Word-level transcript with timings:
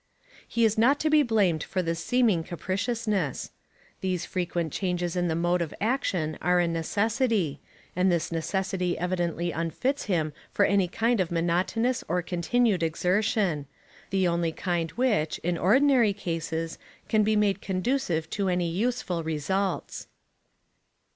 He 0.47 0.65
is 0.65 0.79
not 0.79 0.99
to 1.01 1.11
be 1.11 1.21
blamed 1.21 1.63
for 1.63 1.83
this 1.83 2.03
seeming 2.03 2.43
capriciousness. 2.43 3.51
These 3.99 4.25
frequent 4.25 4.73
changes 4.73 5.15
in 5.15 5.27
the 5.27 5.35
mode 5.35 5.61
of 5.61 5.75
action 5.79 6.39
are 6.41 6.59
a 6.59 6.67
necessity, 6.67 7.59
and 7.95 8.11
this 8.11 8.31
necessity 8.31 8.97
evidently 8.97 9.51
unfits 9.51 10.05
him 10.05 10.33
for 10.51 10.65
any 10.65 10.87
kind 10.87 11.19
of 11.19 11.29
monotonous 11.29 12.03
or 12.07 12.23
continued 12.23 12.81
exertion 12.81 13.67
the 14.09 14.27
only 14.27 14.51
kind 14.51 14.89
which, 14.93 15.37
in 15.43 15.55
ordinary 15.55 16.13
cases, 16.13 16.79
can 17.07 17.21
be 17.21 17.35
made 17.35 17.61
conducive 17.61 18.27
to 18.31 18.49
any 18.49 18.71
useful 18.71 19.23
results. 19.23 20.07